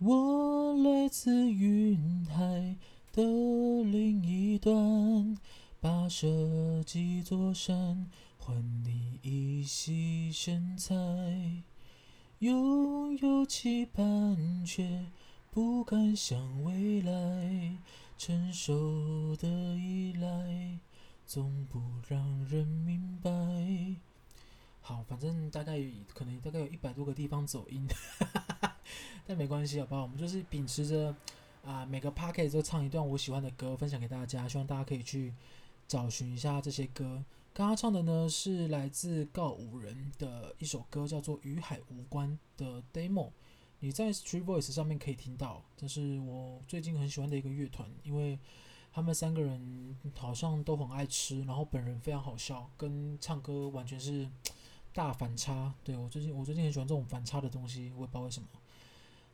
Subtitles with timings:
[0.00, 2.76] 我来自云海
[3.12, 3.20] 的
[3.82, 5.36] 另一端，
[5.82, 8.08] 跋涉几座山，
[8.38, 10.94] 换你一袭神采。
[12.38, 15.06] 拥有期盼，却
[15.50, 17.76] 不敢想未来，
[18.16, 20.78] 成熟的依赖，
[21.26, 23.30] 总不让人明白。
[24.80, 25.82] 好，反正大概
[26.14, 27.84] 可能大概有一百多个地方走音，
[29.26, 30.02] 但没关系，好不好？
[30.02, 31.14] 我们就是秉持着
[31.64, 35.34] 啊，每个 podcast 都唱一段我喜欢的歌，分享给大家，希望大家可以去
[35.86, 37.22] 找寻一下这些歌。
[37.52, 43.30] 刚刚唱的呢是来自告五人的一首歌，叫做《与海无关》的 demo，
[43.80, 45.62] 你在 Street Voice 上面可以听到。
[45.76, 48.38] 这是我最近很喜欢的一个乐团，因为
[48.92, 54.28] 他们三个人好像都很爱吃，然后本人非常好笑，跟唱歌完全是。
[54.90, 58.48] 大反差，对，我最近我最近很喜欢这种反差的东西，我也不知道为什么。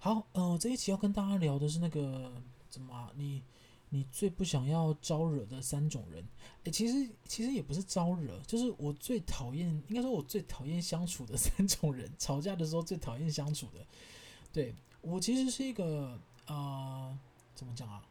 [0.04, 2.30] 好，呃，这一期要跟大家聊的是那个
[2.68, 3.42] 怎么啊，你
[3.88, 6.22] 你最不想要招惹的三种人？
[6.64, 13.86] 诶，其实其实也不是招惹，就是我最讨厌，应该说我最讨厌相处的三种人，吵架的时候最讨厌相处的。
[14.52, 17.18] 对，我其实是一个呃，
[17.54, 18.06] 怎么讲啊？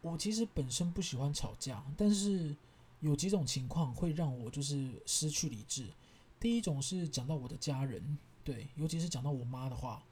[0.00, 2.56] 我其实本身不喜欢吵架，但是
[3.00, 5.86] 有几种情况会让我就是失去理智。
[6.40, 10.02] 第一种是讲到我的家人，对，尤其是讲到我妈的话，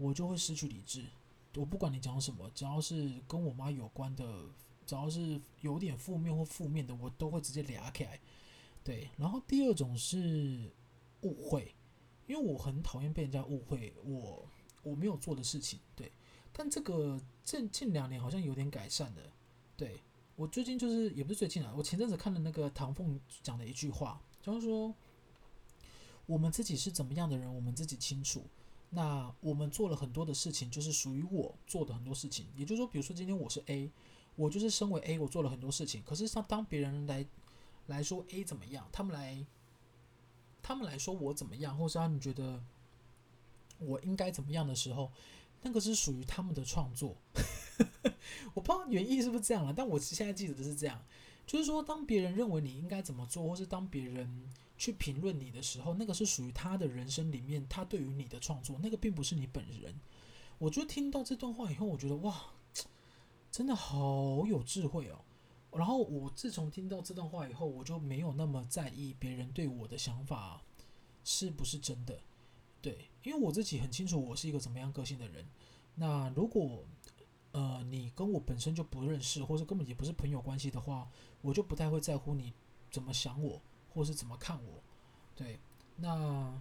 [0.00, 1.04] 我就会失去理智。
[1.56, 4.24] 我不管你讲什么，只要是跟我妈有关的，
[4.86, 8.18] 只要是有点负面或负面的，我都会直接聊起来。
[8.82, 10.72] 对，然后第二种是
[11.20, 11.74] 误会，
[12.26, 14.48] 因为我很讨厌被人家误会我
[14.82, 15.78] 我没有做的事情。
[15.94, 16.10] 对，
[16.50, 19.22] 但这个近近两年好像有点改善了。
[19.76, 20.00] 对，
[20.34, 24.94] 我最近就是也不是最近啊，我前阵子看了那个唐凤讲的一句话，就是说。
[26.26, 28.44] 我们自己是怎么样的人，我们自己清楚。
[28.92, 32.46] 那我们做了很多的事情，就是属于我做的很多事情。
[32.56, 33.88] 也就是说，比如说今天我是 A，
[34.34, 36.02] 我就是身为 A，我做了很多事情。
[36.04, 37.24] 可是当当别人来
[37.86, 39.46] 来说 A 怎么样，他们来
[40.60, 42.60] 他们来说我怎么样，或是他们觉得
[43.78, 45.12] 我应该怎么样的时候，
[45.62, 47.16] 那个是属于他们的创作。
[48.54, 51.00] 我不知道原意是不是这样了，但我现在记得的是这样，
[51.46, 54.50] 就是说，当别人认为你应该怎么做，或是当别人。
[54.80, 59.94] 去评论你的时候，那个是属于他的人生里面，他对于你的创作，那个并不是你本人。
[60.56, 62.46] 我就听到这段话以后，我觉得哇，
[63.52, 65.22] 真的好有智慧哦。
[65.72, 70.62] 然后我自从听到这段话以后，我就没有那么在意别人对我的想法
[71.24, 72.18] 是不是真的。
[72.80, 75.46] 对，因为我自己很清楚我是一个怎么样个性的人。
[75.94, 76.82] 那如果
[77.52, 81.06] 呃你跟我本身就不认识，或者根本也不是朋友关系的话，
[81.42, 82.54] 我就不太会在乎你
[82.90, 83.60] 怎么想我。
[83.92, 84.82] 或是怎么看我？
[85.36, 85.58] 对，
[85.96, 86.52] 那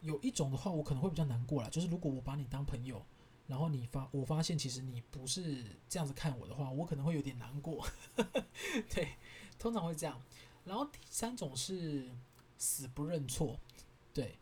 [0.00, 1.68] 有一种的话，我可能会比较难过啦。
[1.68, 3.04] 就是如果我把你当朋友，
[3.46, 7.86] 然后你发我发现其实你不是这样子看我的话，我可能会有点难过。
[8.94, 9.16] 对，
[9.58, 10.20] 通常会这样。
[10.64, 12.08] 然后第三种是
[12.58, 13.58] 死不认错。
[14.14, 14.38] 对，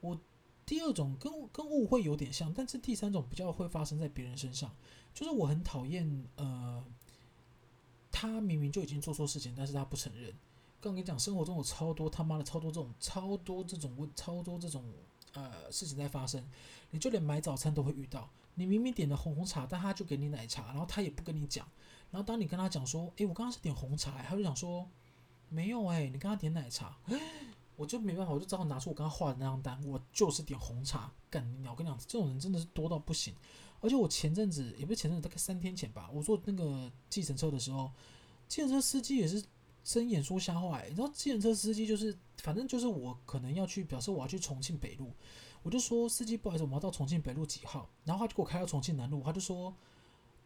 [0.00, 0.18] 我
[0.66, 4.74] 第二种跟跟误会有点像，但是第三种比较会发生在别人身上。
[5.14, 6.84] 就是我很讨厌呃，
[8.10, 10.34] 他明明就已经做错事情，但是他不承认。
[10.82, 14.84] 刚跟你讲，生活中有超多他妈的超多这种超多这种问超多这种
[15.32, 16.44] 呃事情在发生，
[16.90, 18.28] 你就连买早餐都会遇到。
[18.56, 21.66] 你明明点的红红茶，但他就给你奶茶，然后他也不跟你讲。
[22.10, 24.86] 然后当你跟他讲说，诶，我刚刚是点红茶，他就想说，
[25.48, 26.98] 没有诶，你刚刚点奶茶，
[27.76, 31.12] 我就没办法，我就只好拿出我刚刚画的那张单，我就是点红茶。
[31.30, 33.32] 干你鸟，我跟你讲，这种人真的是多到不行。
[33.80, 37.90] 而且我前阵子也不是前阵子，大概三天前吧，我坐那个计程车的时候，
[38.48, 39.44] 计程车司机也是。
[39.84, 45.12] 睁眼说瞎话，你知道，计程车司机就是，反正就是我可能要去，表示我要去重庆北路，
[45.62, 47.88] 我就说司机不好意思，我们要到重庆北路几号？
[48.04, 49.74] 然后他就给我开到重庆南路，他就说，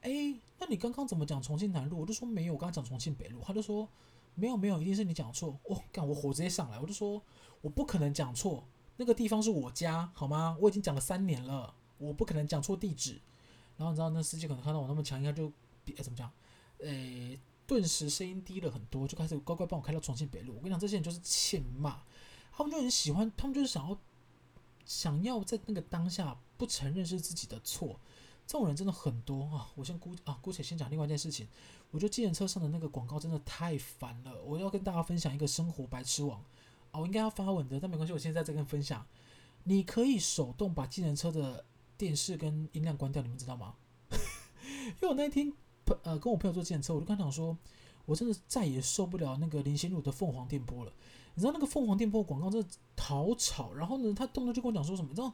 [0.00, 2.00] 哎，那你刚刚怎么讲重庆南路？
[2.00, 3.40] 我就说没有，我刚刚讲重庆北路。
[3.42, 3.88] 他就说
[4.34, 5.58] 没有没有，一定是你讲错。
[5.64, 7.22] 哦，干，我火直接上来，我就说
[7.60, 8.66] 我不可能讲错，
[8.96, 10.56] 那个地方是我家，好吗？
[10.60, 13.20] 我已经讲了三年了，我不可能讲错地址。
[13.76, 15.48] 然后你知道那司机可能看到我那么强硬，他就，
[15.88, 16.30] 哎，怎么讲？
[16.78, 17.38] 诶。
[17.66, 20.54] 顿时声音低了很多，就开始乖乖帮我开到重庆北路。
[20.54, 22.02] 我跟你讲，这些人就是欠骂，
[22.52, 23.98] 他们就很喜欢，他们就是想要
[24.84, 27.98] 想要在那个当下不承认是自己的错。
[28.46, 29.68] 这种人真的很多啊！
[29.74, 31.48] 我先姑啊，姑且先讲另外一件事情。
[31.90, 34.40] 我觉得计程车上的那个广告真的太烦了。
[34.44, 36.40] 我要跟大家分享一个生活白痴网
[36.92, 39.04] 啊，我应该要发文的，但没关系，我现在在这跟分享。
[39.64, 41.64] 你可以手动把计程车的
[41.98, 43.74] 电视跟音量关掉，你们知道吗？
[44.10, 45.52] 因为我那天。
[46.02, 47.56] 呃，跟我朋友坐计程车，我就跟他讲说，
[48.04, 50.92] 我真的再也受不了那个林心如的凤凰电波了。
[51.34, 55.32] 你知道那个凤凰电波广告真的好吵，然后呢，他动不动就跟我讲说什么，你知道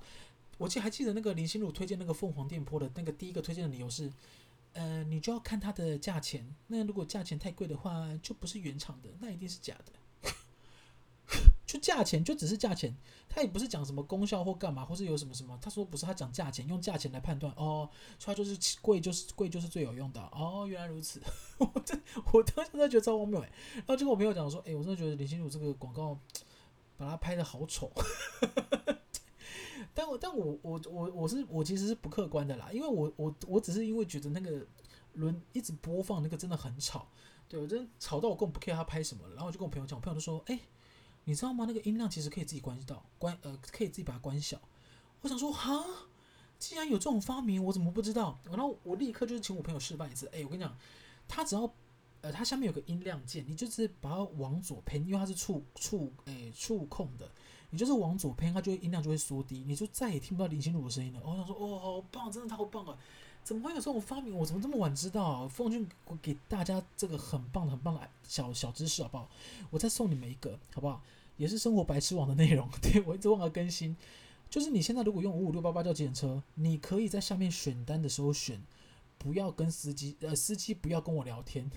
[0.59, 4.13] 我记还记得那个林心如推荐那个凤凰电波的那个第一个推荐的理由是，
[4.73, 9.93] 呃，你就要看它的价钱，那如果价钱太贵的话，就不是原厂的，那一定是假的。
[11.73, 12.95] 就价钱，就只是价钱，
[13.31, 15.59] 他也不是讲什么功效或干嘛，或是有什么什么。
[15.63, 17.89] 他说不是，他讲价钱，用价钱来判断哦，
[18.19, 20.67] 所以他就是贵，就是贵，就是最有用的哦。
[20.69, 21.19] 原来如此，
[21.57, 21.99] 我这
[22.31, 23.51] 我当时在觉得超荒谬哎。
[23.77, 26.19] 然后就跟我朋友讲说，哎，我真的觉得林心如这个广告
[26.99, 27.91] 把它拍得好丑。
[29.95, 34.67] 但我但我我我我是我其实是不客观的啦，因为我我我只是因为觉得那个
[35.15, 37.09] 轮一直播放那个真的很吵，
[37.49, 39.27] 对我真的吵到我根本不 care 他拍什么。
[39.31, 40.61] 然后我就跟我朋友讲，我朋友就说，哎。
[41.25, 41.65] 你知道吗？
[41.67, 44.61] 那个音量其实可以自己关到，关呃可以自己把它关小。
[45.21, 45.85] 我想说哈，
[46.59, 48.39] 既然有这种发明，我怎么不知道？
[48.45, 50.27] 然后我立刻就是请我朋友示范一次。
[50.33, 50.77] 哎，我跟你讲，
[51.29, 51.73] 它只要
[52.23, 57.31] 呃它下面有个音量键，你就是把它往左偏，因为它是触触诶触控的，
[57.71, 61.21] 你就是往左偏，它就会音量就会缩低，你就再也听不到林心如的声音了。
[61.25, 62.99] 我想说哦，好棒，真的好棒啊！
[63.45, 64.37] 怎么会有这种发明？
[64.37, 65.49] 我怎么这么晚知道啊？
[65.49, 65.87] 奉劝
[66.21, 69.29] 给大家这个很棒的、很棒的小小知识，好不好？
[69.71, 71.03] 我再送你们一个，好不好？
[71.37, 72.69] 也是生活白痴网的内容。
[72.81, 73.97] 对，我一直忘了更新。
[74.49, 78.63] 就是你现在如果用五五六八八叫计程车，你可以在下面选单的时候选，
[79.19, 81.71] 不要跟司机，呃，司机不要跟我聊天。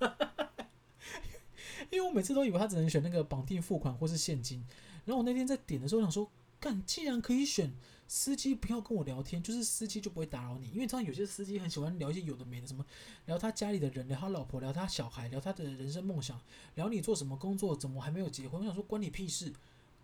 [1.90, 4.64] 因为我每次都以为他只能选那个绑定付款或是现金，
[5.04, 6.28] 然后我那天在点的时候想说，
[6.60, 7.72] 干，既然可以选。
[8.10, 12.82] 司机不要跟我聊天，就是司机就不会打扰你，因为你知道有些司机很喜欢聊一些有的没的，什么
[13.26, 16.40] 聊他家里的人，聊他老婆，聊他小孩，聊他的人生梦想，
[16.76, 18.62] 聊你做什么工作，怎么还没有结婚？
[18.62, 19.52] 我想说关你屁事！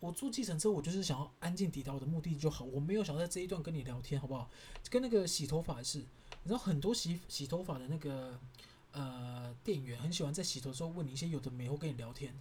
[0.00, 4.50] 我坐计程车，我就是想要安静抵达我的目的就好，我没有想在这一段跟你聊天，好不好？
[4.90, 6.06] 跟那个洗头发的是，你
[6.46, 8.38] 知道很多洗洗头发的那个
[8.92, 12.34] 呃店员很喜欢在洗头的时候问你一些有的没或跟你聊天，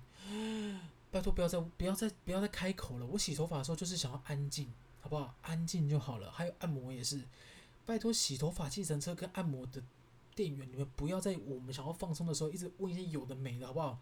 [1.13, 4.67] 拜托不要再不要再不要再开口了，我洗头发的时候就是想要安静。
[5.03, 5.35] 好不好？
[5.41, 6.31] 安静就好了。
[6.31, 7.21] 还有按摩也是，
[7.85, 9.83] 拜托洗头发、计程车跟按摩的
[10.33, 13.99] 店员，你们不要在我们想要放松的时候一直问一些有的没的，好不好？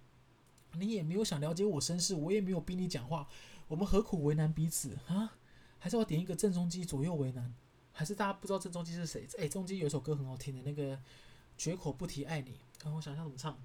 [0.73, 3.27] 你也没有想了解我身世，我也没有逼你讲话，
[3.67, 5.33] 我们何苦为难彼此啊？
[5.79, 7.51] 还是要点一个郑中基左右为难？
[7.91, 9.27] 还是大家不知道郑中基是谁？
[9.39, 10.99] 哎，郑中基有一首歌很好听的，那个
[11.57, 12.59] 绝口不提爱你。
[12.77, 13.57] 看我想一下怎么唱。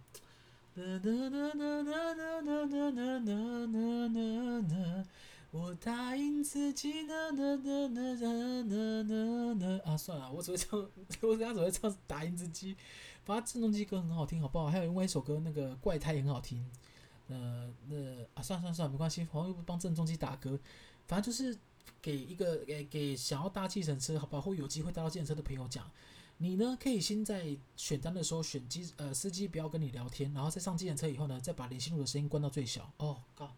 [0.77, 5.05] 呐呐呐呐呐呐呐呐呐呐呐呐，
[5.51, 9.97] 我答应自己呐呐呐呐呐呐呐呐啊！
[9.97, 10.79] 算了，我只会唱，
[11.23, 12.75] 我人家只会唱《答应自己》。
[13.25, 14.67] 反正郑中基歌很好听，好不好？
[14.67, 16.63] 还有另外一首歌，那个《怪胎》也很好听。
[17.29, 17.97] 呃，那
[18.35, 19.27] 啊，算了算了算了，没关系。
[19.33, 20.59] 我又不帮郑中基打歌，
[21.09, 21.59] 反正就是
[22.03, 24.43] 给一个给给想要搭计程车，好不好？
[24.43, 25.91] 或有机会搭到计程车的朋友讲。
[26.39, 32.93] 你呢可以先在选单的时候选机呃司机不要跟你聊天，然后再上计程车以后呢，再把林心如的声音关到最小。
[32.99, 33.55] 哦，靠。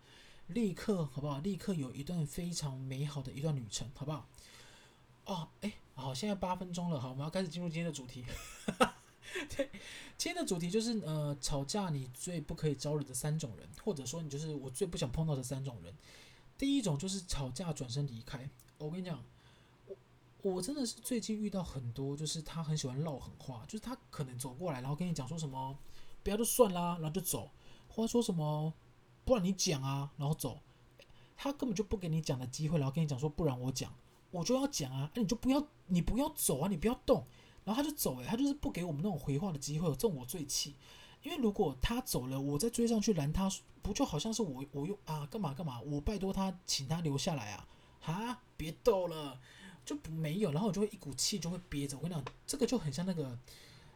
[0.48, 1.40] 立刻好不好？
[1.40, 4.26] 立刻有一段非常美好的一段旅程，好不好？
[5.26, 8.24] 哦，哎，好，现在八分钟了，好，我们要开始进入今天的主题。
[9.54, 9.68] 对，
[10.16, 15.92] 今天的主题就是呃，吵架你最不可以招惹的三种人，或者说你就是我最不想碰到的三种人。
[16.56, 18.48] 第一种就是吵架转身离开。
[18.78, 19.22] 我跟你讲，
[20.42, 25.76] 我真的是最近遇到很多，就是他很喜欢唠狠话，就是他可能走过来，然后跟你讲说什么，
[26.22, 27.50] 不要就算啦，然后就走，
[27.88, 28.72] 或者说什么。
[29.24, 30.58] 不然你讲啊，然后走，
[31.36, 33.92] 他根本就不给你讲的机会，然后跟你讲说，不然我讲，
[34.30, 37.26] 我就要讲啊，那你就不要，你不要走啊，你不要动，
[37.62, 40.74] 然后他就走，诶，他就是不给我们那种回话的机会，这种我最气，
[41.22, 43.50] 因为如果他走了，我再追上去拦他，
[43.82, 47.68] 不就好像是我我又啊干嘛干嘛，我拜托他请他留下来啊，
[48.00, 49.38] 哈，别逗了，
[49.96, 53.38] 就没有，然后我就会一股气就会憋着，我跟你讲，这个就很像那个。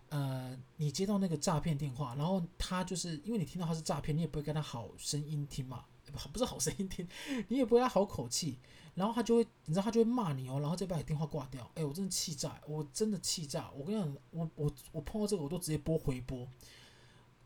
[0.09, 5.87] 呃，你接到那个诈骗电话，然后他就是因为你听到他是诈骗，你也不会跟他好声音听嘛，
[6.31, 7.09] 不是好声音听，
[7.49, 8.59] 你也不会跟他好口气，
[8.95, 11.67] 然后他就会，你知道他就会骂你哦，然后再把你电话挂掉。
[11.77, 13.71] 哎，我真的气炸，我真的气炸。
[13.75, 16.47] 我跟你讲，我我我碰到这个我都直接拨回拨。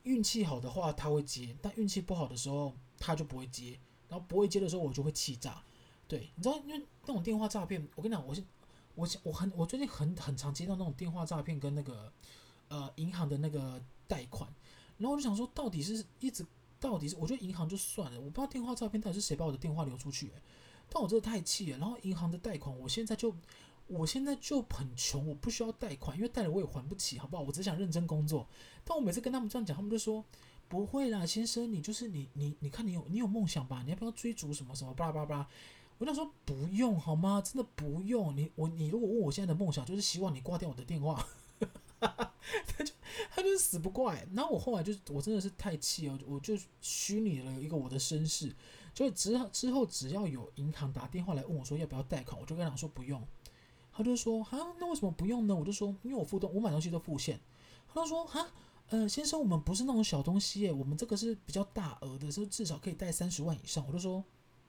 [0.03, 5.63] 运气好的话他会接，但运气不好的时候他就不会接，然后不会接的时候我就会气炸。
[6.09, 8.43] 对，你知道，因为那种电话诈骗，我跟你讲，我是
[8.95, 12.13] 我我很我最近很很常接到那种电话诈骗跟那个。
[12.69, 14.53] 呃，银行的那个贷款，
[14.99, 16.45] 然后我就想说，到底是一直，
[16.81, 20.33] 到底是，我觉得银行就算了，我不知道电话诈骗到底是谁把我的电话留出去，
[20.89, 21.79] 但我真的太气了。
[21.79, 23.33] 然后银行的贷款，我现在就，
[23.87, 27.43] 我现在就很穷，我不需要贷款，因为贷了我也还不起，好不好？
[27.45, 28.49] 我只想认真工作。
[28.85, 30.25] 但我每次跟他们这样讲，他们就说
[30.67, 33.85] 不会啦，先生，你就是你，你，你看你有你有梦想吧？
[33.85, 34.93] 你要不要追逐什么什么？
[34.93, 35.49] 巴拉巴拉。
[35.99, 37.43] 我想说不用好吗？
[37.45, 38.37] 真的不用。
[38.37, 41.27] 你我你如果问我现在的梦想，就是希望你挂掉我的电话。
[41.99, 42.95] 他就
[43.31, 48.55] 他就是死不怪，然后我后来就我真的是太气了，我就虚拟了一个我的身世，
[48.93, 53.27] 就之后之后只要有银行打电话来问我说要不要贷款，我就跟他说不用。
[53.93, 55.57] 他就说啊，那为什么不用呢？
[55.57, 57.41] 我就说因为我付东我买东西都付现。
[57.89, 58.53] 他就说啊，
[58.91, 63.83] 呃，先生，我们不是那种小东西耶，我们这个是比较大额的，是至少可以贷三十万以上。
[63.87, 64.23] 我就说，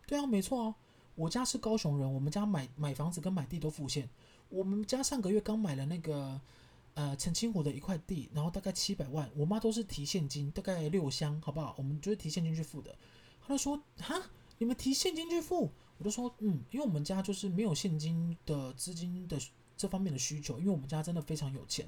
[0.08, 0.76] 对啊，没错啊，
[1.18, 4.08] 我家是高雄人，我们家买买房子跟买地都付现。
[4.50, 6.40] 我们家上个月刚买了那个
[6.94, 11.74] 呃澄清湖的一块地，然后大概七百万，我妈都是提现金，大概六箱，好不好？
[11.76, 12.96] 我们就是提现金去付的。
[13.42, 14.22] 他就说哈，
[14.60, 15.72] 你们提现金去付？
[15.98, 19.40] 我就说嗯，因为我们家就是没有现金的资金的
[19.76, 21.88] 这方面的需求，因为我们家真的非常有钱。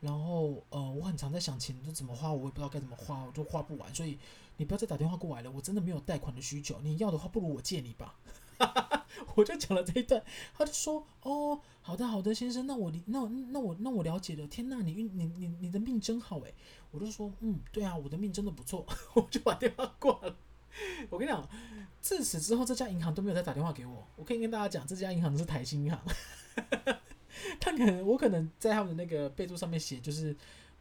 [0.00, 3.94] 然后呃，我很常在想钱就怎么花，我也不知道该怎么花，我就花不完。
[3.94, 4.18] 所以
[4.58, 6.78] 你不要再打电话过来了，我真的没有贷款的需求。
[6.82, 8.14] 你要的话，不如我借你吧。
[9.34, 10.22] 我就讲了这一段，
[10.56, 13.20] 他就说哦，好的好的，先生，那我那
[13.50, 14.46] 那我那我了解了。
[14.46, 16.54] 天呐，你运你你你的命真好诶。
[16.90, 18.86] 我就说嗯，对啊，我的命真的不错。
[19.14, 20.36] 我就把电话挂了。
[21.10, 21.46] 我跟你讲，
[22.00, 24.06] 自此之后，这家银行都没有再打电话给我。
[24.16, 26.00] 我可以跟大家讲，这家银行是台新银行。
[27.60, 30.34] 他可能，我可能在他们的那个备注上面写，就是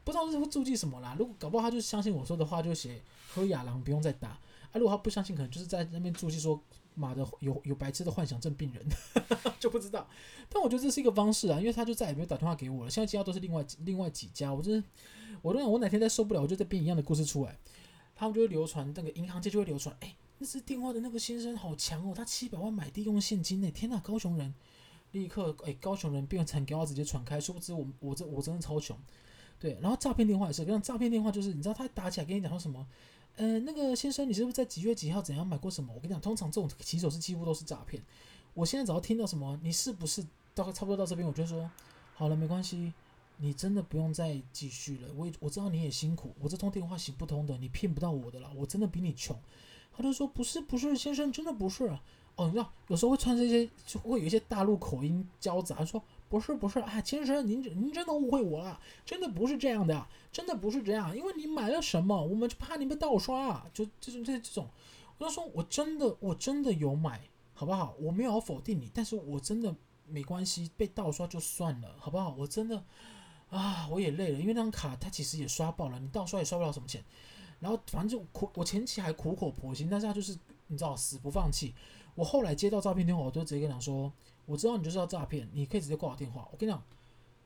[0.04, 1.16] 不知道是会注记什么啦。
[1.20, 3.02] 如果搞不好他就相信我说的话，就写
[3.34, 4.30] 喝亚郎不用再打。
[4.30, 4.40] 啊，
[4.76, 6.62] 如果他不相信，可能就是在那边注记说
[6.96, 8.86] 妈的有有白痴的幻想症病人，
[9.60, 10.08] 就不知道。
[10.50, 12.90] 但我觉得这是一个方式啊，因为他就再也没有打电话给我了。
[12.90, 14.84] 现在其他都是另外另外几家，我就是
[15.42, 17.58] 我都想我哪天再受不了，我就再编一样的故事出来。
[18.18, 24.54] 他们就会流传，那个银行界就会流传，哎、那是电话的那个先生好强哦，他七百万买地用现金呢，天呐，高雄人，
[25.12, 28.98] 立刻，哎、高雄人变成给我直接传开，殊不知我我这我真的超穷，
[29.60, 32.88] 对，然后诈骗电话也是，跟诈骗电话就是，你知道他打起来跟你讲说什么，
[33.38, 35.94] 呃，那个先生，你是不是在几月几号怎样买过什么？
[35.94, 38.02] 我跟你讲，通常这种骑手是几乎都是诈骗。
[38.54, 41.70] 我现在只要听到什么，你是不是大概差不多到这边，我就说，
[42.14, 42.94] 好了，没关系。
[43.38, 49.38] 你真的不用再继续了，我我知道你也辛苦，我这通电话行不通的，你骗不到我的啦，我真的比你穷。
[49.92, 52.02] 他就说不是不是，先生真的不是啊。
[52.38, 64.68] 哦，你知道有时候会穿这些，就会有一些大陆口音交杂，说不是不是啊，先生您您真的误会我了，真的不是这样的，真的不是这样，因为你买了什么，我们就怕你被盗刷啊，就这种这这种，
[65.18, 67.22] 我就说我真的我真的有买，
[67.54, 67.96] 好不好？
[68.00, 69.76] 我没有否定你，但是我真的
[70.08, 72.36] 没关系，被盗刷就算了，好不好？
[72.38, 72.84] 我真的。
[73.52, 77.02] 啊，我也累了，因为那张卡它其实也刷爆了，你盗刷也刷不了什么钱。
[77.60, 81.74] 然后反正就苦，我前期还苦口婆心，但是他就是你知道死不放弃。
[82.16, 84.12] 我后来接到照片电话，我就直接跟他说，
[84.46, 86.48] 我知道你就是要诈骗，你可以直接挂我电话。
[86.52, 86.84] 我跟你讲，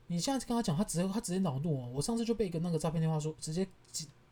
[0.06, 1.90] 你现在跟他讲，他直接他直接恼怒哦。
[1.94, 3.66] 我上次就被一个那个诈骗电话说，直接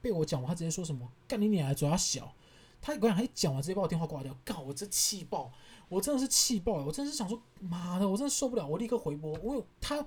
[0.01, 2.33] 被我讲完，他直接说什么干你娘，嘴要小。
[2.81, 5.51] 他我讲他一讲完，直接把我电话挂掉，干我真气爆，
[5.89, 10.07] 我真的是气爆，我真的是想说妈的，我真的受不了，我立刻回拨，我有他。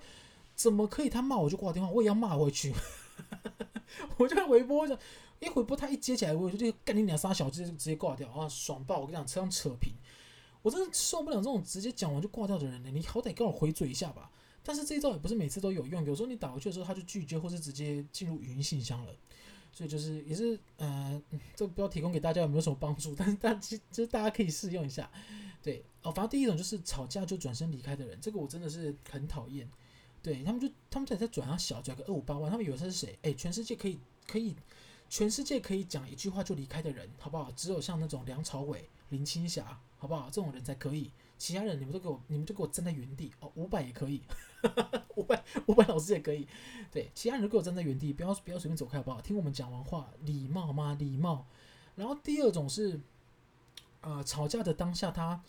[0.54, 1.10] 怎么可以？
[1.10, 2.72] 他骂我就挂电话，我也要骂回去。
[4.18, 4.86] 我就回拨，
[5.40, 8.48] 一回拨他一接起来，我就干你两仨小子，直接挂掉啊！
[8.48, 9.00] 爽爆！
[9.00, 9.92] 我跟你讲，车上扯平，
[10.62, 12.90] 我真的受不了这种直接讲完就挂掉的人呢。
[12.92, 14.32] 你好歹跟我回嘴一下吧。
[14.64, 19.14] 但是这一招也不是每次都有用，有时候你打回去的时候他就拒绝，或是直接进入语音信箱了。
[19.74, 21.20] 所以就是也是呃，
[21.56, 25.10] 这个不知道提供给大家有没有什么帮助，但是大其实大家可以试用一下。
[25.64, 29.68] 对哦，反正第一种就是吵架就转身离开的人，这个我真的是很讨厌。
[30.22, 33.18] 对他们就他们在在转啊小转个二五八万，他们以为他是谁？
[33.24, 34.56] 哎，全世界可以可以，
[35.10, 37.50] 全世界可以讲一句话就离开的人，好不好？
[37.54, 40.26] 只有像那种梁朝伟、林青霞，好不好？
[40.32, 43.52] 这种人才可以，其他人你们都给我，你们就给我站在原地哦。
[43.54, 44.24] 五百也可以，
[45.16, 46.48] 五百五百老师也可以，
[46.92, 49.22] 对，其他人给我站在原地，不要不要随便走开，好不好？
[49.22, 50.98] 听我们讲完话，礼貌吗？
[51.00, 51.46] 礼貌。
[51.96, 53.00] 然后第二种是，
[54.02, 55.44] 呃，吵架的当下他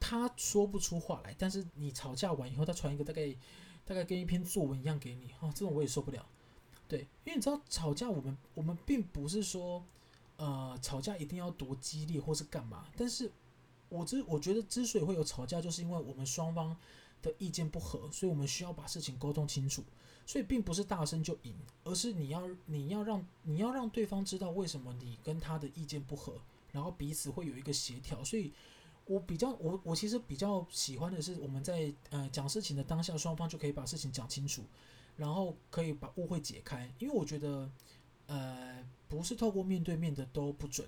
[0.00, 3.34] 他说不出话来，但是你吵架完以后，他传一个大概。
[3.82, 6.24] 大概跟一篇作文一样给你啊，这种我也受不了。
[6.86, 9.84] 对，因为你知道吵架，我们我们并不是说，
[10.40, 12.86] 呃，吵架一定要多激烈或是干嘛。
[12.96, 13.30] 但是，
[13.88, 16.76] 我之我觉得之所以会有吵架，就是因为我们双方
[17.20, 19.84] 的意见不合，所以我们需要把事情沟通清楚。
[20.26, 21.54] 所以并不是大声就赢，
[21.84, 26.40] 而是你要你要让你要让对方知道为什么你跟他的意见不合，
[26.72, 28.24] 然后彼此会有一个协调。
[28.24, 28.52] 所以。
[29.06, 34.62] 我比较，我我其实比较喜欢的是，我们在呃讲事情的当下，双方就可以把事情讲清楚，
[35.16, 36.88] 然后可以把误会解开。
[37.00, 37.68] 因为我觉得，
[38.30, 40.86] 呃，不是透过面对面的都不准，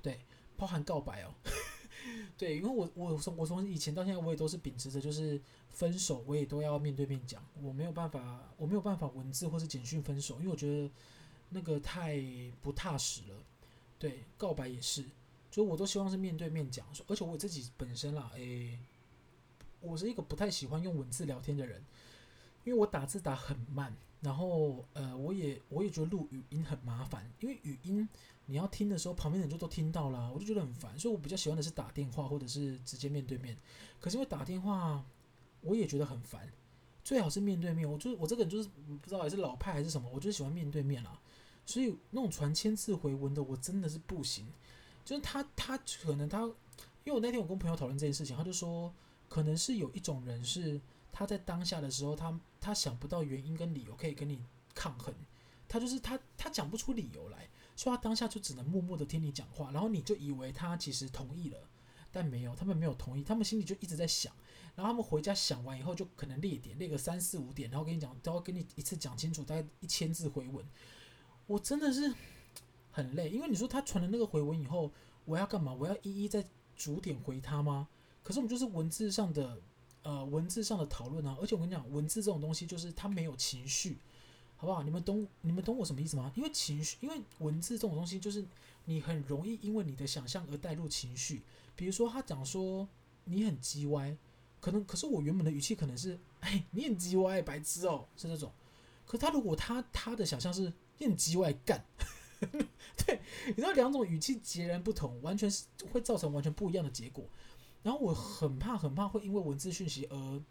[0.00, 0.20] 对，
[0.56, 1.34] 包含告白哦，
[2.38, 10.88] 对，因为我我从我从以前到现在，我也都是秉持着，就是分手我也都要面对面讲，我没有办法，我没有办法文字或是简讯分手，因为我觉得
[11.50, 12.22] 那个太
[12.62, 13.36] 不踏实了。
[13.98, 15.04] 对，告白也是。
[15.50, 18.78] 所以，我都希望是面对面讲，而且我自己本身啦，诶，
[19.80, 21.82] 我是一个不太喜欢用文字聊天的人，
[22.64, 28.08] 因为我打字打很慢，然后呃，我也我也觉得录语音很麻烦，因为语音
[28.46, 33.54] 你要听的时候，旁边人就都听到了，我就觉得很烦，所以我比较喜欢的是打电话或者是直接面对面。
[34.00, 35.04] 可是因为打电话，
[35.60, 36.50] 我也觉得很烦，
[37.04, 37.90] 最好是面对面。
[37.90, 38.68] 我就我这个人就是
[39.02, 41.20] 不知道还是老派还是什么，我就喜欢面对面啦。
[41.66, 44.46] 所以那种传千字回文的，我真的是不行。
[45.04, 46.42] 就是他他可能他，
[47.04, 48.90] 因为我那天我跟朋友讨论这件事情，他就说
[49.28, 50.80] 可能是有一种人是
[51.14, 54.42] 他在当下的时候，他他想不到原因跟理由可以跟你
[54.74, 55.14] 抗衡，
[55.68, 61.58] 他就是他他讲不出理由来，所以他当下就只能默默的听你讲话，然后你就以为他其实同意了，
[62.10, 64.34] 但没有，他们没有同意，他们心里就一直在想，
[64.74, 70.66] 然后他们回家想完以后就可能列点列个三四五点，然后跟你讲都要跟你一次讲清楚，大概一千字回文，
[71.46, 72.12] 我真的是。
[72.96, 74.88] 很累，因为你说他传了那个回文以后，
[75.24, 75.74] 我要干嘛？
[75.74, 76.44] 我要一一再
[76.76, 77.88] 逐点回他吗？
[78.22, 79.60] 可是我们就是文字上的，
[80.04, 81.36] 呃，文字上的讨论啊。
[81.40, 83.98] 而且我跟你讲，文字这种东西就是它没有情绪，
[84.56, 84.84] 好不好？
[84.84, 86.30] 你们懂你们懂我什么意思吗？
[86.36, 88.44] 因为情绪，因为文字这种东西就是
[88.84, 91.42] 你很容易因为你的想象而带入情绪。
[91.74, 92.88] 比如说他讲说
[93.24, 94.16] 你很叽歪，
[94.60, 98.52] 可能可是我原本的语气可能是哎你很叽歪，白痴哦，是这种。
[99.04, 101.84] 可他如果他他的想象是你很叽歪干。
[103.06, 107.24] 对，你知道两种语气截然不同，完全是会造成完全不一样的结果。
[107.84, 110.42] 然后我很怕，很怕会因为文字讯息而，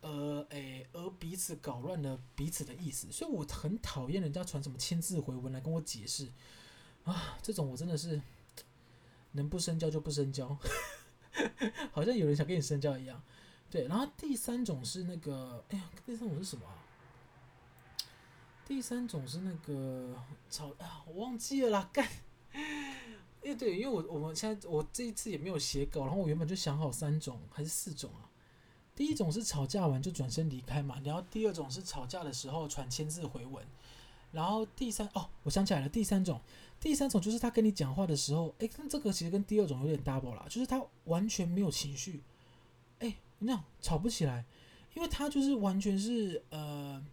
[0.00, 3.12] 呃，诶，而彼此搞乱了彼此的意思。
[3.12, 6.26] 所以我很讨厌人家传什么千字回文来跟我解释
[7.04, 8.20] 啊，这种我真的是
[9.32, 10.58] 能不深交就不深交，
[11.92, 13.22] 好像有人想跟你深交一样。
[13.70, 16.82] 对，然后第三种是那个，哎呀，第三种是什么啊？
[18.66, 20.16] 第三种是那个
[20.48, 22.08] 吵啊，我忘记了啦，干！
[23.42, 28.30] 因为对，因为我我们现在我这一次也没有写稿，然后我原本就想好三种还是四种啊。
[28.94, 33.64] 第一种是吵架完就转身离开嘛，然后第二种是吵架的时候传千字回文，
[34.30, 36.40] 然后第三哦，我想起来了，第三种，
[36.78, 42.22] 第三种就是他跟你讲话的时候，哎，那这个其实跟第二种有点 double 啦，就是他完全没有情绪，
[43.00, 44.44] 哎，那样吵不起来，
[44.94, 47.04] 因为他就是完全是呃。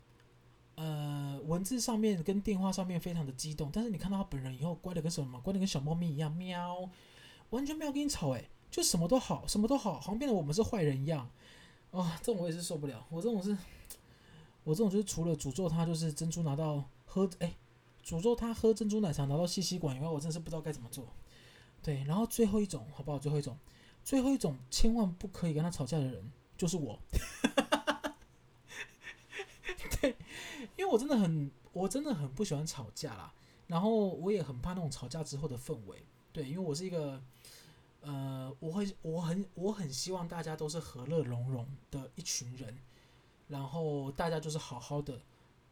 [0.79, 5.37] 呃，文字上面跟电话上面非常的激动，但是你看到他本人以后，乖的跟什么？
[5.41, 6.89] 乖的跟小猫咪一样，喵，
[7.49, 11.29] 完全没有跟你吵，诶，就什么都好，什么都好，好像变得我们是坏人一样。
[11.91, 13.05] 啊、哦，这种我也是受不了。
[13.09, 13.57] 我这种是，
[14.63, 17.53] 我这种就是除了诅咒他就是珍珠拿到喝，哎，
[18.01, 21.05] 诅咒他喝珍珠奶茶拿到吸吸管以外，我真是不知道该怎么做。
[21.83, 23.19] 对，然后最后一种好不好？
[23.19, 23.57] 最后一种，
[24.05, 26.97] 最后一种千万不可以跟他吵架的人就是我。
[29.99, 30.15] 对，
[30.77, 33.33] 因我真的很，我真的很不喜欢吵架啦。
[33.67, 36.03] 然后我也很怕那种吵架之后的氛围。
[36.33, 37.21] 对，因为我是一个，
[38.01, 42.75] 呃，我会，我很，我很希望大家都是和乐融融的一群人。
[43.47, 45.21] 然后大家就是好好的，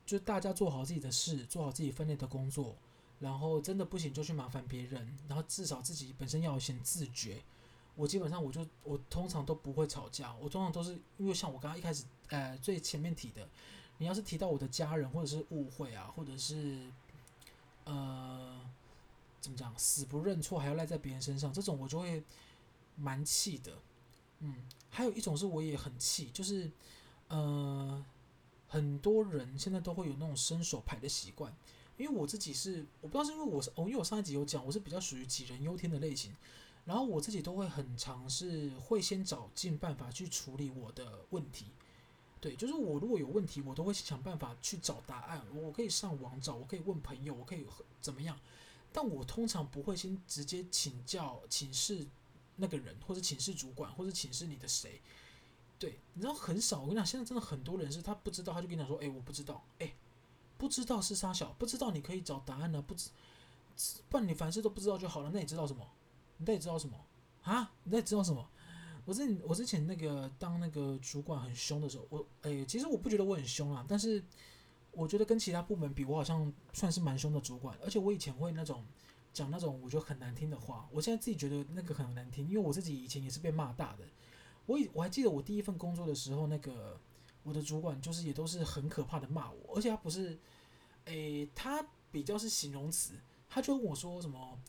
[0.05, 2.75] 就大家做好自己的事，做好自己分内的工作。
[3.19, 5.17] 然后真的不行就去麻烦别人。
[5.27, 7.41] 然后至少自己本身要先自觉。
[7.95, 10.35] 我基本上我就我通常都不会吵架。
[10.35, 13.47] 我通常都是因为像我刚刚一开始，呃，最前面提的。
[13.99, 16.89] 你要是提到我的家人，或者是误会啊，或者是
[17.85, 18.61] 呃，
[19.41, 22.23] 怎么讲，死不认错还要赖在别人身上，这种我就会
[22.95, 23.73] 蛮气的。
[24.39, 24.55] 嗯，
[24.89, 26.69] 还有一种是我也很气，就是
[27.27, 28.05] 呃，
[28.67, 31.51] 很多人现在都会有那种伸手牌的习惯，
[31.97, 36.35] 因为我自己是我不知道是因为我是哦，因为我上一集有讲，我是比较属于杞人忧天的类型，
[36.85, 41.65] 然后我自己都会很尝试，会先找尽办法去处理我的问题。
[42.39, 45.41] 对，就是我如果有问题，我都会想办法去找答案。
[45.55, 47.65] 我可以上网找，我可以问朋友，我可以
[47.99, 48.39] 怎么样？
[48.93, 52.05] 但我通常不会先直接请教、寝室
[52.55, 55.01] 那个人，或者寝室主管，或者寝室你的谁。
[55.79, 56.79] 对，你知道很少。
[56.79, 59.93] 我跟你讲，现在真的很多人是他不知道，他就跟你讲说：“哎，我不知道。”哎，
[60.57, 62.81] 不知道是杀小，不知道你可以找答案呢。
[62.81, 63.09] 不知，
[64.09, 65.29] 不然你凡事都不知道就好了。
[65.33, 65.87] 那你知道什么？
[66.37, 66.97] 你到底知道什么？
[67.43, 67.71] 啊？
[67.83, 68.47] 你到底知道什么？
[69.07, 74.21] 我之我之前那个当那个主管很凶的时候，我诶，其实我不觉得我很凶啊，但是
[74.91, 77.77] 我觉得跟其他部门比，我好像算是蛮凶的主管。
[77.81, 78.85] 而且我以前会那种
[79.31, 84.03] 讲那种我觉得很难听的话，我现在自己觉得那个很难听，因为我自己以前也是被骂大的。
[84.65, 86.99] 我以我还记得我第一份工作的时候，那个
[87.43, 90.37] 我的主管就是也都是很可怕的骂我，而且他不是
[91.05, 93.13] 诶，他比较是形容词，
[93.47, 94.59] 他就问我说什么：“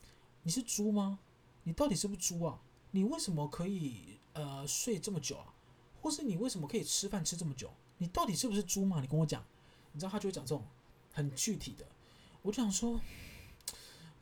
[0.43, 1.19] 你是猪吗？
[1.63, 2.61] 你到底是不是猪啊？
[2.91, 5.53] 你为什么可以？”呃，睡这么久啊，
[6.01, 7.71] 或是你为什么可以吃饭吃这么久？
[7.97, 9.01] 你到底是不是猪嘛？
[9.01, 9.43] 你跟我讲，
[9.91, 10.63] 你知道他就会讲这种
[11.11, 11.85] 很具体的。
[12.41, 12.99] 我就想说，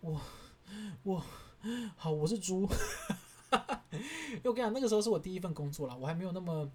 [0.01, 0.19] 我
[1.03, 1.23] 我
[1.95, 2.67] 好，我是猪。
[3.91, 6.69] 因为我跟你讲，那个时候是我第一份工作啦，我还没有那么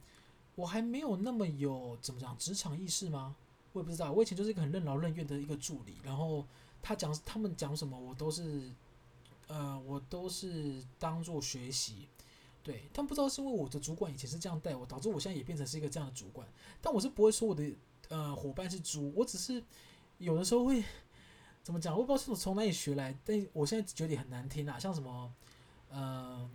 [0.54, 3.34] 我还没有那么有怎么讲职场意识吗？
[3.72, 4.12] 我也不知道。
[4.12, 6.46] 我以前就是一个很任劳任怨的一个助理，然后
[6.80, 8.70] 他讲他们讲什么，我都是
[9.48, 12.08] 呃，我都是当做学习。
[12.62, 16.46] 对，但不知道是因为我的主管以前是这样带我，导致我现在也变成是一个这样的主管。
[16.80, 17.72] 但我是不会说我的
[18.08, 19.62] 呃伙伴是猪，我只是
[20.18, 20.84] 有的时候会
[21.62, 25.32] 怎么讲，我不知道是从哪里学来，但我现在觉得很难听啊，像什么
[25.90, 26.50] 呃。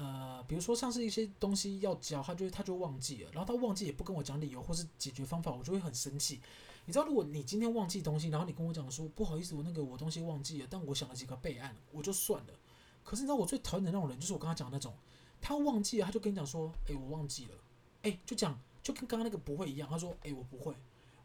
[0.00, 6.40] 呃，比如说像是一些东西要交，他就他就忘记了，然后他忘记也不跟我讲理由或是解决方法，我就会很生气。
[6.84, 12.54] 你知道，如果你今天忘记东西，然后你跟我讲说不好意思，我那个我东西忘记了，但我想了几个备案，我就算了。
[13.02, 14.94] 可是你知道我最讨厌的那种人，就是我刚刚讲的那种，
[15.40, 17.54] 他忘记了，他就跟你讲说，哎，我忘记了，
[18.02, 20.74] 哎，就讲就跟刚刚那个不会一样，他说，哎，我不会，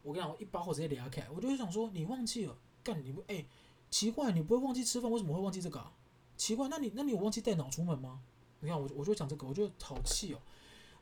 [0.02, 3.44] 我跟你讲，我一把火直接裂开，我就会想说，你忘记了，干你不，哎，
[3.90, 5.92] 奇怪，你不会忘记吃饭，为什么会忘记这个啊？
[6.36, 8.20] 奇怪，那你那你有忘记带脑出门吗？
[8.60, 10.40] 你看，我我就讲这个，我就好气哦。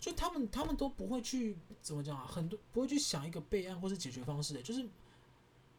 [0.01, 2.27] 就他们，他们都不会去怎么讲啊？
[2.27, 4.61] 很多不会去想一个备案或是解决方式的。
[4.61, 4.89] 就是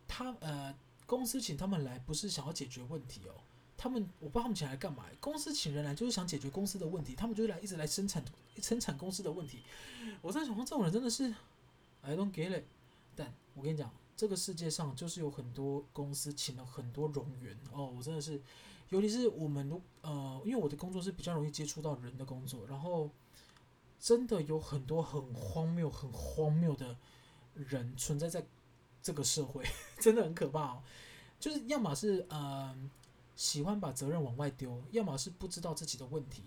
[0.08, 0.74] 他呃，
[1.06, 3.36] 公司请他们来不是想要解决问题哦。
[3.78, 5.06] 他们我不知道他们请来干嘛。
[5.20, 8.24] 公司请人来就是想解决公司的问题，他们就是来一直来生产
[8.62, 9.60] 生产公司的问题。
[10.22, 11.34] 我在想，这种人真的是
[12.02, 12.64] I don't get it。
[13.16, 18.42] 但我跟你讲，这个世界上就是有很多公司请了很多冗员哦，我真的是。
[18.90, 23.10] 尤其是我们如，呃，因为我的工作是比较容易接触到人的工作，然后
[24.00, 26.96] 真的有很多很荒谬、很荒谬的
[27.56, 28.46] 人存在在
[29.02, 29.66] 这个社会，
[30.00, 30.84] 真的很可怕哦。
[31.40, 32.88] 就是要么是嗯、
[33.36, 36.44] 喜欢把责任往外丢，要么是不知道自己的问题，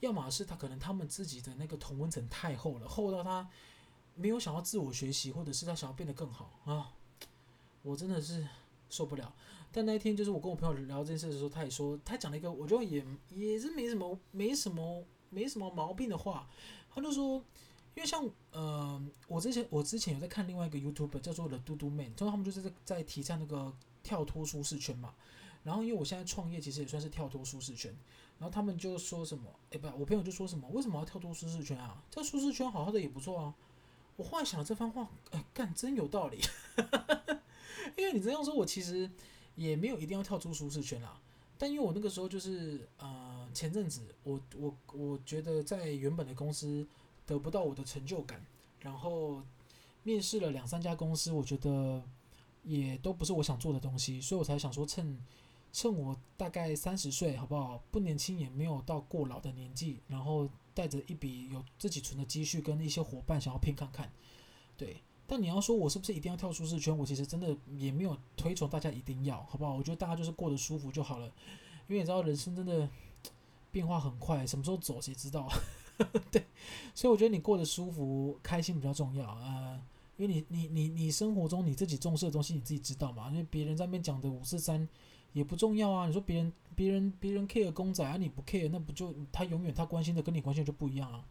[0.00, 3.48] 要么是他可能他们自己的那个同温层太厚了，厚到他
[4.14, 6.92] 没有想要自我学习，或者是他想要变得更好啊。
[7.82, 8.46] 我真的是
[8.88, 9.34] 受不了。
[9.72, 16.48] 但那一天，就是我跟我朋友聊这件事的时候，他也说，他讲了一个我觉得也也是没什么、没什么、没什么毛病的话。
[16.92, 17.36] 他就说，
[17.94, 23.72] 因为像呃，我之前我之前有在看另外一个 YouTube 叫做 The Do Do Man，他说他们就是在在提倡那个
[24.02, 25.14] 跳脱舒适圈嘛。
[25.64, 27.94] 然后因为我现在创业，其实也算是跳脱舒适圈。
[28.38, 32.02] 然后他们就说什么，哎，不，我朋友就说什么，为什么要跳脱舒适圈啊？
[32.10, 33.54] 跳舒适圈好好的也不错啊。
[34.16, 36.40] 我后来想这番话，哎，干真有道理。
[37.96, 39.10] 因为你这样说，我其实。
[39.56, 41.20] 也没有一定要跳出舒适圈啦，
[41.58, 46.86] 但因为我那个时候就是呃前阵子我我我觉得在原本的公司
[47.26, 48.42] 得不到我的成就感，
[48.78, 49.42] 然后
[50.02, 52.02] 面试了两三家公司，我觉得
[52.62, 55.18] 也都不是我想做的东西，所以我才想说趁
[55.72, 57.82] 趁我大概三十岁好不好？
[57.90, 64.10] 不年轻也没有到过老的年纪，然后带着一笔有自己存的积蓄跟一些伙伴想要拼看看，
[64.76, 64.96] 对。
[65.26, 66.98] 但你要说，我是不是一定要跳舒适圈？
[66.98, 69.76] 我其实真的也没有推崇大家一定要，好不好？
[69.76, 71.26] 我觉得大家就是过得舒服就好了，
[71.86, 72.88] 因为你知道人生真的
[73.70, 75.48] 变化很快，什么时候走谁知道？
[76.32, 76.44] 对，
[76.96, 79.82] 所以我觉得你过得舒服、开心比较重要啊、呃，
[80.16, 84.88] 因为你、你、你、你生活中你自己重视的东西你自己知道嘛，因为别人在那边讲的五四三
[85.32, 86.06] 也不重要啊。
[86.06, 91.24] 你说别人、别人、别人 care 公仔啊，你不 care，那不就他永远他关心的跟你关心的就不一样啊。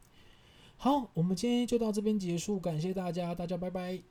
[0.78, 4.02] 好，我们今天就到这边结束，感谢大家，大家拜拜。